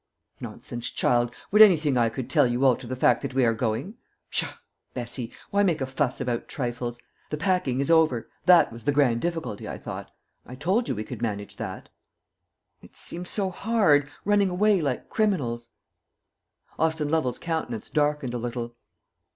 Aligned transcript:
"Nonsense, 0.39 0.89
child! 0.89 1.31
Would 1.51 1.61
anything 1.61 1.95
I 1.95 2.09
could 2.09 2.27
tell 2.27 2.47
you 2.47 2.65
alter 2.65 2.87
the 2.87 2.95
fact 2.95 3.21
that 3.21 3.35
we 3.35 3.45
are 3.45 3.53
going? 3.53 3.97
Pshaw, 4.31 4.55
Bessie! 4.95 5.31
why 5.51 5.61
make 5.61 5.79
a 5.79 5.85
fuss 5.85 6.19
about 6.19 6.47
trifles? 6.47 6.97
The 7.29 7.37
packing 7.37 7.79
is 7.79 7.91
over: 7.91 8.27
that 8.47 8.73
was 8.73 8.85
the 8.85 8.91
grand 8.91 9.21
difficulty, 9.21 9.67
I 9.69 9.77
thought. 9.77 10.09
I 10.43 10.55
told 10.55 10.89
you 10.89 10.95
we 10.95 11.03
could 11.03 11.21
manage 11.21 11.57
that." 11.57 11.89
"It 12.81 12.97
seems 12.97 13.29
so 13.29 13.51
hard 13.51 14.09
running 14.25 14.49
away 14.49 14.81
like 14.81 15.07
criminals." 15.07 15.69
Austin 16.79 17.09
Lovel's 17.09 17.37
countenance 17.37 17.87
darkened 17.91 18.33
a 18.33 18.39
little. 18.39 18.73